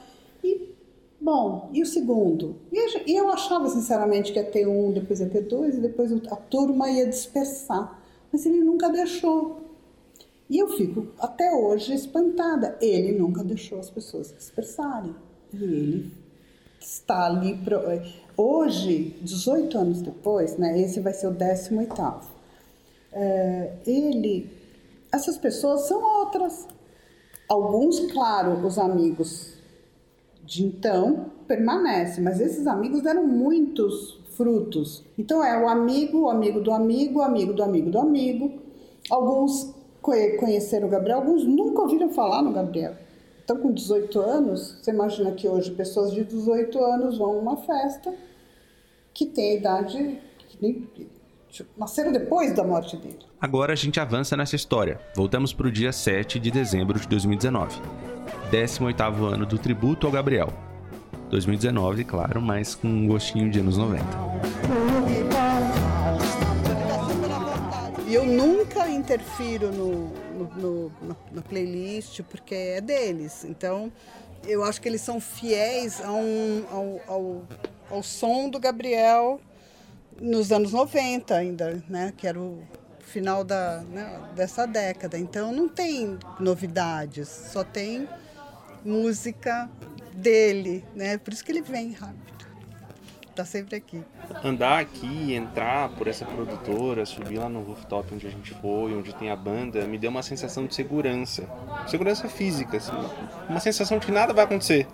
[0.45, 0.75] E,
[1.19, 2.57] bom, e o segundo?
[2.71, 6.37] E eu achava, sinceramente, que ia ter um, depois ia ter dois, e depois a
[6.37, 7.99] turma ia dispersar.
[8.31, 9.66] Mas ele nunca deixou.
[10.49, 12.77] E eu fico até hoje espantada.
[12.81, 15.15] Ele nunca deixou as pessoas se dispersarem.
[15.53, 16.13] E ele
[16.81, 17.57] está ali.
[17.57, 17.81] Pro...
[18.37, 21.95] Hoje, 18 anos depois, né, esse vai ser o 18.
[23.13, 24.51] É, ele.
[25.13, 26.69] Essas pessoas são outras.
[27.49, 29.55] Alguns, claro, os amigos
[30.45, 35.05] de então permanecem, mas esses amigos deram muitos frutos.
[35.19, 38.53] Então é o amigo, o amigo do amigo, o amigo do amigo do amigo.
[39.09, 39.76] Alguns
[40.39, 42.95] conheceram o Gabriel, alguns nunca ouviram falar no Gabriel.
[43.45, 48.13] Então, com 18 anos, você imagina que hoje pessoas de 18 anos vão numa festa
[49.15, 51.09] que tem a idade que
[51.77, 53.21] nasceram depois da morte dele.
[53.41, 55.01] Agora a gente avança nessa história.
[55.15, 57.81] Voltamos para o dia 7 de dezembro de 2019.
[58.51, 60.49] 18º ano do tributo ao Gabriel.
[61.31, 64.05] 2019, claro, mas com um gostinho de anos 90.
[68.17, 73.45] Eu nunca interfiro no, no, no, na, na playlist, porque é deles.
[73.45, 73.93] Então,
[74.47, 77.43] eu acho que eles são fiéis a um, ao, ao,
[77.91, 79.39] ao som do Gabriel
[80.19, 82.15] nos anos 90 ainda, né?
[82.17, 82.63] Que era o
[83.01, 85.19] final da, né, dessa década.
[85.19, 88.09] Então não tem novidades, só tem
[88.83, 89.69] música
[90.15, 91.19] dele, né?
[91.19, 92.36] Por isso que ele vem rápido.
[93.37, 94.03] Tá sempre aqui.
[94.43, 99.15] Andar aqui, entrar por essa produtora, subir lá no rooftop onde a gente foi, onde
[99.15, 101.47] tem a banda, me deu uma sensação de segurança.
[101.87, 102.97] Segurança física, assim.
[103.47, 104.89] Uma sensação de que nada vai acontecer.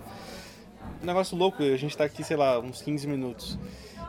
[1.01, 3.57] Um negócio louco, a gente tá aqui, sei lá, uns 15 minutos.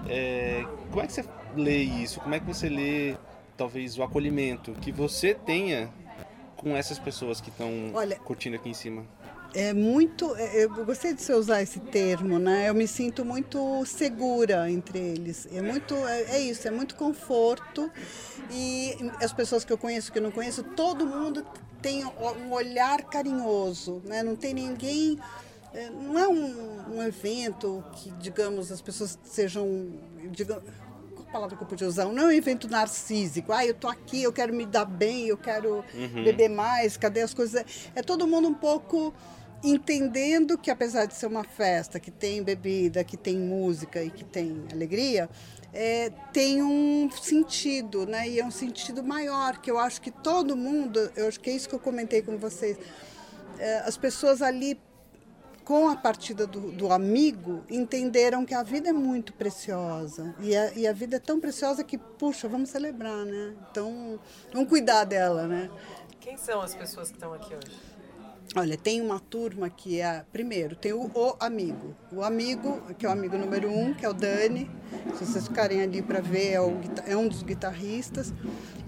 [0.08, 2.18] É, como é que você lê isso?
[2.18, 3.16] Como é que você lê,
[3.56, 5.88] talvez, o acolhimento que você tenha
[6.56, 7.70] com essas pessoas que estão
[8.24, 9.04] curtindo aqui em cima?
[9.54, 10.34] É muito.
[10.36, 12.68] É, eu gostei de você usar esse termo, né?
[12.68, 15.48] Eu me sinto muito segura entre eles.
[15.52, 17.90] É muito, é, é, isso, é muito conforto
[18.50, 21.46] e as pessoas que eu conheço, que eu não conheço, todo mundo
[21.80, 24.22] tem um olhar carinhoso, né?
[24.22, 25.18] Não tem ninguém.
[25.72, 29.92] É, não é um, um evento que, digamos, as pessoas sejam,
[30.30, 30.64] digamos,
[31.34, 32.04] palavra que eu podia usar?
[32.04, 33.52] Não é um evento narcísico.
[33.52, 36.22] Ah, eu tô aqui, eu quero me dar bem, eu quero uhum.
[36.22, 37.64] beber mais, cadê as coisas?
[37.92, 39.12] É todo mundo um pouco
[39.64, 44.22] entendendo que apesar de ser uma festa que tem bebida, que tem música e que
[44.22, 45.28] tem alegria,
[45.72, 48.28] é, tem um sentido, né?
[48.28, 51.54] E é um sentido maior, que eu acho que todo mundo, eu acho que é
[51.54, 52.76] isso que eu comentei com vocês,
[53.58, 54.78] é, as pessoas ali
[55.64, 60.34] com a partida do, do, amigo, entenderam que a vida é muito preciosa.
[60.40, 63.54] E a, e a, vida é tão preciosa que, puxa, vamos celebrar, né?
[63.70, 64.20] Então,
[64.52, 65.70] vamos cuidar dela, né?
[66.20, 67.93] Quem são as pessoas que estão aqui hoje?
[68.56, 70.24] Olha, tem uma turma que é.
[70.32, 71.94] Primeiro, tem o, o, amigo.
[72.12, 74.70] O amigo, que é o amigo número um, que é o Dani.
[75.16, 76.72] Se vocês ficarem ali para ver, é, o,
[77.06, 78.32] é, um dos guitarristas.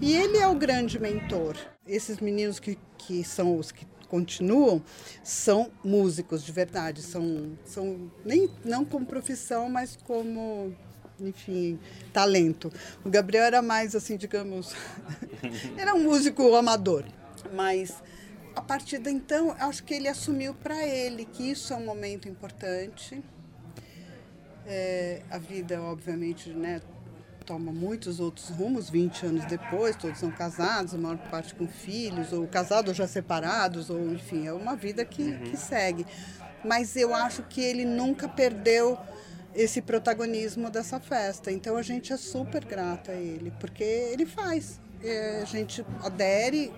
[0.00, 1.56] E ele é o grande mentor.
[1.86, 4.82] Esses meninos que, que são os que continuam
[5.24, 7.02] são músicos de verdade.
[7.02, 10.72] São, são nem não como profissão, mas como
[11.18, 11.78] enfim,
[12.12, 12.72] talento.
[13.04, 14.74] O Gabriel era mais assim, digamos,
[15.76, 17.04] era um músico amador,
[17.54, 18.02] mas
[18.56, 22.26] a partir de então, acho que ele assumiu para ele que isso é um momento
[22.26, 23.22] importante.
[24.66, 26.80] É, a vida, obviamente, né,
[27.44, 32.32] toma muitos outros rumos, 20 anos depois, todos são casados, a maior parte com filhos,
[32.32, 35.44] ou casados ou já separados, ou enfim, é uma vida que, uhum.
[35.44, 36.06] que segue.
[36.64, 38.98] Mas eu acho que ele nunca perdeu
[39.54, 41.52] esse protagonismo dessa festa.
[41.52, 44.80] Então a gente é super grata a ele, porque ele faz.
[45.04, 46.72] É, a gente adere,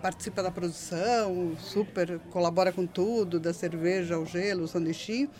[0.00, 5.30] participa da produção, super colabora com tudo, da cerveja ao gelo, o sanduichinho.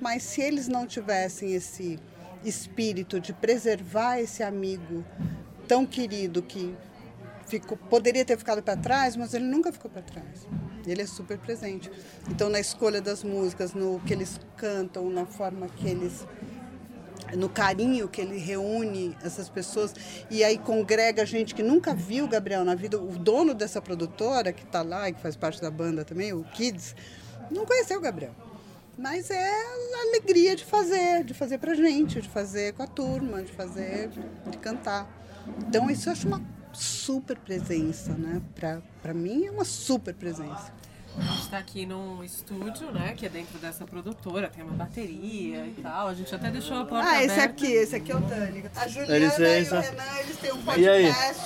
[0.00, 1.98] Mas se eles não tivessem esse
[2.44, 5.04] espírito de preservar esse amigo
[5.68, 6.74] tão querido que
[7.46, 10.46] ficou, poderia ter ficado para trás, mas ele nunca ficou para trás.
[10.86, 11.90] Ele é super presente.
[12.28, 16.26] Então, na escolha das músicas, no que eles cantam, na forma que eles
[17.36, 19.94] no carinho que ele reúne essas pessoas
[20.30, 22.98] e aí congrega gente que nunca viu Gabriel na vida.
[22.98, 26.44] O dono dessa produtora, que está lá e que faz parte da banda também, o
[26.44, 26.94] Kids,
[27.50, 28.34] não conheceu o Gabriel.
[28.96, 33.42] Mas é a alegria de fazer, de fazer pra gente, de fazer com a turma,
[33.42, 34.10] de fazer,
[34.50, 35.08] de cantar.
[35.66, 36.42] Então isso eu acho uma
[36.72, 38.40] super presença, né?
[38.54, 40.72] Pra, pra mim é uma super presença.
[41.18, 43.12] A gente está aqui num estúdio, né?
[43.16, 46.08] Que é dentro dessa produtora, tem uma bateria e tal.
[46.08, 47.24] A gente até deixou a porta Ah, aberta.
[47.32, 48.64] esse aqui, esse aqui é o Dani.
[48.74, 49.74] A Juliana licença.
[49.76, 50.80] e o Renan, eles têm um podcast.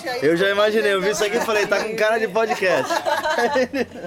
[0.07, 0.19] E aí?
[0.21, 2.93] aí Eu já imaginei, eu vi isso aqui e falei, tá com cara de podcast.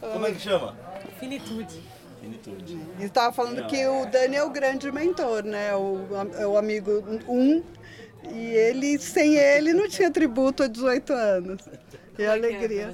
[0.00, 0.76] Como é que chama?
[1.18, 1.80] Finitude.
[2.20, 2.74] Finitude.
[2.98, 5.74] Ele estava falando que o Dani é o grande mentor, né?
[5.74, 5.98] O,
[6.38, 6.90] é o amigo
[7.26, 7.62] um.
[8.30, 11.62] E ele, sem ele, não tinha tributo há 18 anos.
[12.18, 12.92] E a alegria.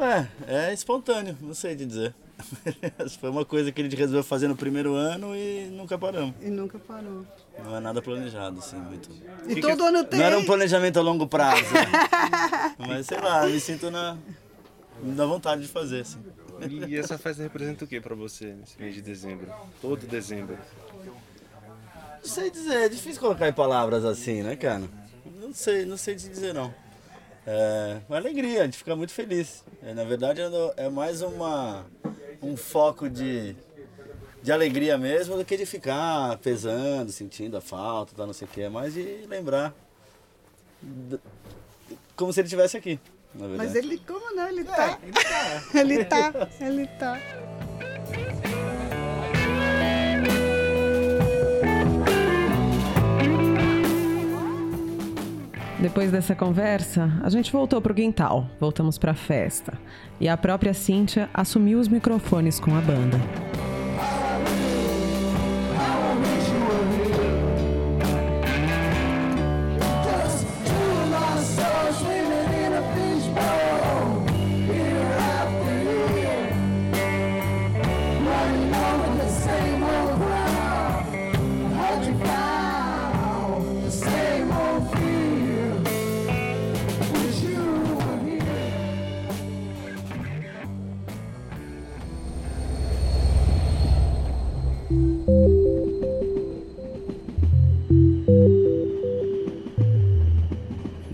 [0.00, 2.14] Ué, é espontâneo, não sei te dizer.
[3.20, 6.34] Foi uma coisa que ele resolveu fazer no primeiro ano e nunca paramos.
[6.40, 7.26] E nunca parou.
[7.62, 9.10] Não é nada planejado, assim, muito.
[9.46, 10.18] E todo ano tem.
[10.18, 11.66] Não era um planejamento a longo prazo.
[12.78, 14.16] Mas sei lá, me sinto na.
[15.02, 16.18] Me dá vontade de fazer, assim.
[16.88, 19.52] E essa festa representa o que pra você nesse mês de dezembro?
[19.82, 20.58] Todo dezembro.
[22.22, 24.82] Não sei dizer, é difícil colocar em palavras assim, né, cara?
[25.40, 26.72] Não sei, não sei te dizer não.
[27.46, 29.64] É uma alegria, a gente fica muito feliz.
[29.82, 30.40] É, na verdade,
[30.76, 31.86] é mais uma,
[32.42, 33.56] um foco de,
[34.42, 38.50] de alegria mesmo do que de ficar pesando, sentindo a falta, tal, não sei o
[38.50, 38.62] que.
[38.62, 39.74] É mais de lembrar.
[42.14, 43.00] Como se ele estivesse aqui.
[43.34, 43.68] Na verdade.
[43.68, 44.48] Mas ele, como não?
[44.48, 44.98] Ele tá.
[45.74, 46.32] Ele tá.
[46.60, 47.20] Ele tá.
[55.80, 59.72] Depois dessa conversa, a gente voltou pro quintal, voltamos pra festa.
[60.20, 63.18] E a própria Cíntia assumiu os microfones com a banda.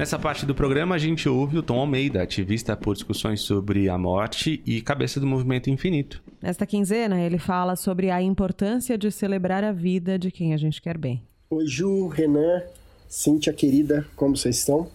[0.07, 3.99] Nessa parte do programa, a gente ouve o Tom Almeida, ativista por discussões sobre a
[3.99, 6.23] morte e cabeça do movimento infinito.
[6.41, 10.81] Nesta quinzena, ele fala sobre a importância de celebrar a vida de quem a gente
[10.81, 11.21] quer bem.
[11.51, 12.63] Oi, Ju, Renan,
[13.09, 14.87] Cíntia querida, como vocês estão?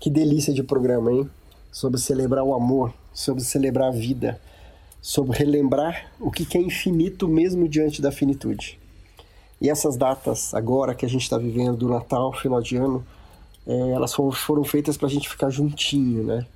[0.00, 1.30] Que delícia de programa, hein?
[1.70, 4.40] Sobre celebrar o amor, sobre celebrar a vida,
[5.00, 8.80] sobre relembrar o que é infinito mesmo diante da finitude.
[9.60, 13.06] E essas datas, agora que a gente está vivendo do Natal, final de ano,
[13.66, 16.46] é, elas foram, feitas para a gente ficar juntinho, né?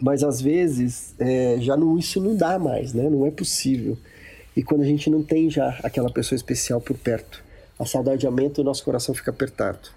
[0.00, 3.08] Mas às vezes é, já não, isso não dá mais, né?
[3.08, 3.96] Não é possível.
[4.56, 7.42] E quando a gente não tem já aquela pessoa especial por perto,
[7.78, 9.90] a saudade aumenta e o nosso coração fica apertado.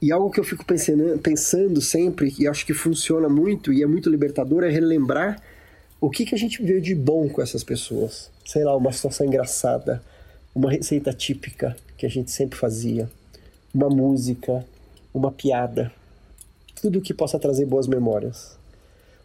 [0.00, 3.86] E algo que eu fico pensando, pensando sempre, e acho que funciona muito e é
[3.86, 5.42] muito libertador, é relembrar
[6.00, 8.30] o que, que a gente viveu de bom com essas pessoas.
[8.46, 10.00] Sei lá, uma situação engraçada,
[10.54, 13.10] uma receita típica que a gente sempre fazia,
[13.74, 14.64] uma música,
[15.12, 15.92] uma piada,
[16.80, 18.56] tudo que possa trazer boas memórias.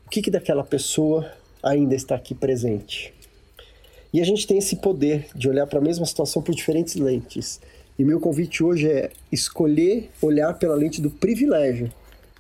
[0.05, 3.13] O que, que daquela pessoa ainda está aqui presente?
[4.13, 7.59] E a gente tem esse poder de olhar para a mesma situação por diferentes lentes.
[7.97, 11.91] E meu convite hoje é escolher olhar pela lente do privilégio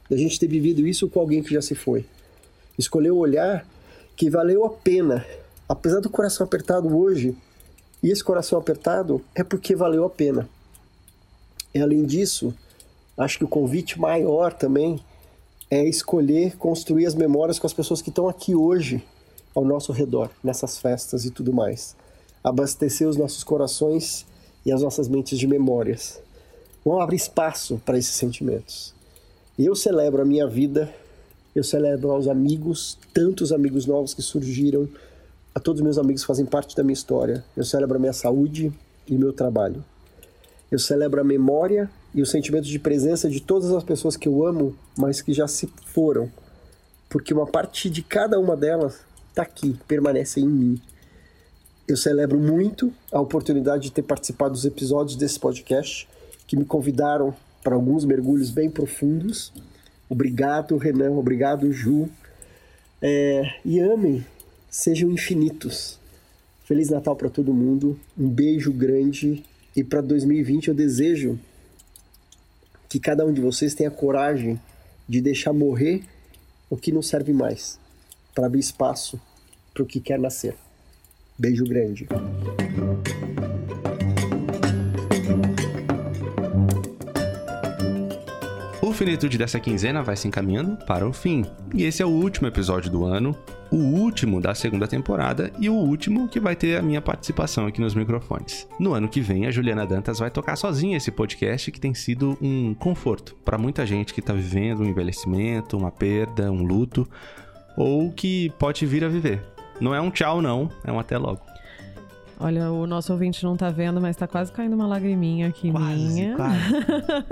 [0.09, 2.05] da gente ter vivido isso com alguém que já se foi.
[2.77, 3.65] Escolher o olhar
[4.15, 5.25] que valeu a pena,
[5.67, 7.35] apesar do coração apertado hoje.
[8.01, 10.47] E esse coração apertado é porque valeu a pena.
[11.73, 12.53] E além disso,
[13.17, 14.99] acho que o convite maior também
[15.69, 19.03] é escolher construir as memórias com as pessoas que estão aqui hoje
[19.55, 21.95] ao nosso redor, nessas festas e tudo mais.
[22.43, 24.25] Abastecer os nossos corações
[24.65, 26.21] e as nossas mentes de memórias.
[26.85, 28.93] Vamos abrir espaço para esses sentimentos.
[29.57, 30.93] Eu celebro a minha vida,
[31.55, 34.87] eu celebro aos amigos, tantos amigos novos que surgiram,
[35.55, 37.43] a todos os meus amigos fazem parte da minha história.
[37.55, 38.71] Eu celebro a minha saúde
[39.07, 39.83] e meu trabalho.
[40.73, 44.43] Eu celebro a memória e o sentimento de presença de todas as pessoas que eu
[44.43, 46.31] amo, mas que já se foram.
[47.07, 50.81] Porque uma parte de cada uma delas está aqui, permanece em mim.
[51.87, 56.09] Eu celebro muito a oportunidade de ter participado dos episódios desse podcast,
[56.47, 59.53] que me convidaram para alguns mergulhos bem profundos.
[60.09, 61.11] Obrigado, Renan.
[61.11, 62.09] Obrigado, Ju.
[62.99, 64.25] É, e amem,
[64.71, 65.99] sejam infinitos.
[66.63, 67.99] Feliz Natal para todo mundo.
[68.17, 69.43] Um beijo grande.
[69.75, 71.39] E para 2020 eu desejo
[72.87, 74.59] que cada um de vocês tenha coragem
[75.09, 76.03] de deixar morrer
[76.69, 77.79] o que não serve mais,
[78.33, 79.19] para abrir espaço
[79.73, 80.55] para o que quer nascer.
[81.37, 82.07] Beijo grande.
[88.93, 91.43] Finitude dessa quinzena vai se encaminhando para o fim.
[91.73, 93.35] E esse é o último episódio do ano,
[93.71, 97.81] o último da segunda temporada e o último que vai ter a minha participação aqui
[97.81, 98.67] nos microfones.
[98.79, 102.37] No ano que vem, a Juliana Dantas vai tocar sozinha esse podcast que tem sido
[102.41, 107.07] um conforto para muita gente que está vivendo um envelhecimento, uma perda, um luto
[107.75, 109.41] ou que pode vir a viver.
[109.81, 111.41] Não é um tchau, não, é um até logo.
[112.39, 116.13] Olha, o nosso ouvinte não tá vendo, mas tá quase caindo uma lagriminha aqui Quase,
[116.13, 116.35] minha.
[116.35, 116.59] quase.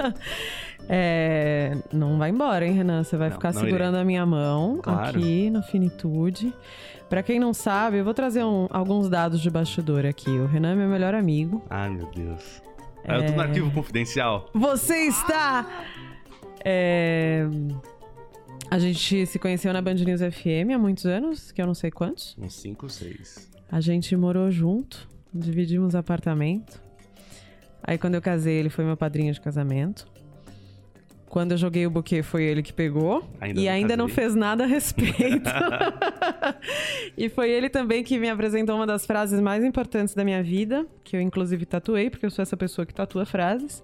[0.90, 3.04] É, não vai embora, hein, Renan?
[3.04, 5.18] Você vai Não, ficar não segurando a minha mão Claro.
[5.18, 6.54] aqui no Finitude.
[7.10, 10.30] Pra quem não sabe, eu vou trazer um- alguns dados de bastidor aqui.
[10.30, 11.62] O Renan é meu melhor amigo.
[11.70, 12.62] Ai, meu Deus.
[13.04, 13.18] É...
[13.18, 14.50] Eu tô no arquivo confidencial.
[14.54, 15.66] Você está.
[16.64, 17.46] É,
[18.70, 21.92] A gente se conheceu na Band News FM há muitos anos, que eu não sei
[21.92, 22.38] quantos.
[22.40, 23.52] Uns 5, 6.
[23.70, 26.82] A gente morou junto, dividimos apartamento.
[27.84, 30.06] Aí quando eu casei, ele foi meu padrinho de casamento.
[31.32, 33.24] Quando eu joguei o buquê, foi ele que pegou.
[33.40, 34.24] Ainda e não ainda não casei.
[34.24, 35.50] fez nada a respeito.
[37.18, 40.86] e foi ele também que me apresentou uma das frases mais importantes da minha vida,
[41.06, 43.82] que eu inclusive tatuei, porque eu sou essa pessoa que tatua frases.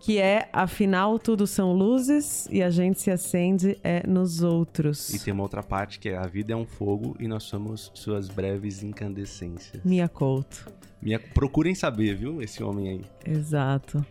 [0.00, 5.12] Que é, afinal, tudo são luzes e a gente se acende é nos outros.
[5.12, 7.92] E tem uma outra parte que é a vida é um fogo e nós somos
[7.92, 9.84] suas breves incandescências.
[9.84, 10.72] Mia Couto.
[11.02, 11.18] Minha...
[11.18, 13.04] Procurem saber, viu, esse homem aí.
[13.30, 14.02] Exato.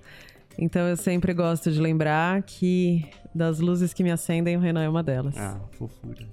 [0.62, 4.90] Então eu sempre gosto de lembrar que das luzes que me acendem, o Renan é
[4.90, 5.38] uma delas.
[5.38, 6.28] Ah, fofura.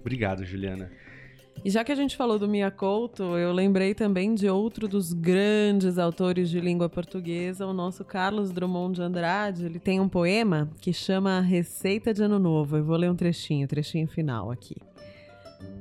[0.00, 0.88] Obrigado, Juliana.
[1.64, 5.12] E já que a gente falou do Mia Couto, eu lembrei também de outro dos
[5.12, 9.66] grandes autores de língua portuguesa, o nosso Carlos Drummond de Andrade.
[9.66, 12.76] Ele tem um poema que chama Receita de Ano Novo.
[12.76, 14.76] Eu vou ler um trechinho, trechinho final aqui.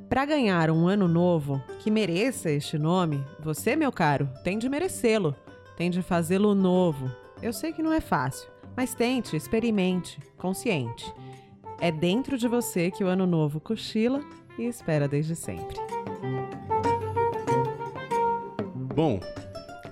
[0.09, 5.35] Para ganhar um ano novo que mereça este nome, você, meu caro, tem de merecê-lo,
[5.77, 7.07] tem de fazê-lo novo.
[7.41, 11.13] Eu sei que não é fácil, mas tente, experimente, consciente.
[11.79, 14.21] É dentro de você que o ano novo cochila
[14.57, 15.77] e espera desde sempre.
[18.95, 19.19] Bom,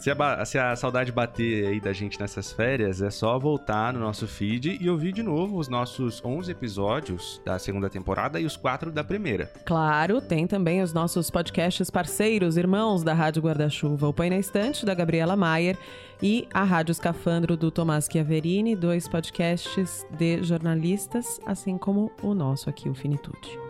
[0.06, 4.00] se a, se a saudade bater aí da gente nessas férias, é só voltar no
[4.00, 8.56] nosso feed e ouvir de novo os nossos 11 episódios da segunda temporada e os
[8.56, 9.52] 4 da primeira.
[9.66, 14.86] Claro, tem também os nossos podcasts parceiros, irmãos da Rádio Guarda-Chuva, o Põe na Estante,
[14.86, 15.76] da Gabriela Maier,
[16.22, 22.70] e a Rádio Escafandro, do Tomás Chiaverini, dois podcasts de jornalistas, assim como o nosso
[22.70, 23.65] aqui, o Finitude.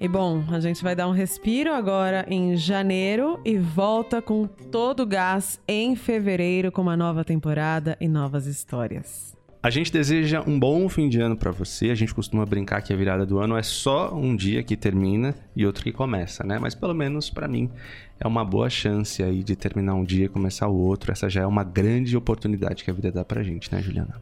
[0.00, 5.00] E bom, a gente vai dar um respiro agora em janeiro e volta com todo
[5.00, 9.38] o gás em fevereiro com uma nova temporada e novas histórias.
[9.62, 11.90] A gente deseja um bom fim de ano pra você.
[11.90, 15.34] A gente costuma brincar que a virada do ano é só um dia que termina
[15.54, 16.58] e outro que começa, né?
[16.58, 17.70] Mas pelo menos pra mim
[18.18, 21.12] é uma boa chance aí de terminar um dia e começar o outro.
[21.12, 24.14] Essa já é uma grande oportunidade que a vida dá pra gente, né, Juliana?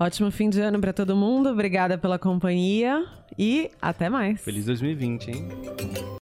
[0.00, 3.04] Ótimo fim de ano para todo mundo, obrigada pela companhia
[3.36, 4.40] e até mais.
[4.40, 5.48] Feliz 2020, hein?